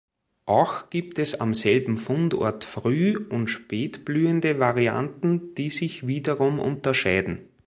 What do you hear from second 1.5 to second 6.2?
selben Fundort früh- und spätblühende Varianten, die sich